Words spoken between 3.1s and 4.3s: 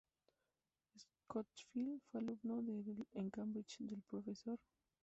en Cambridge del Prof.